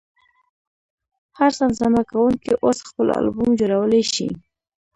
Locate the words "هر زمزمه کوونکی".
1.37-2.51